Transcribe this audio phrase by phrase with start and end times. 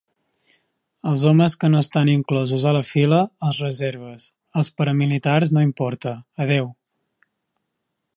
[1.09, 3.19] els homes que no estan inclosos a la fila,
[3.49, 4.25] els reserves,
[4.63, 6.15] els paramilitars No importa,
[6.47, 6.73] Adeu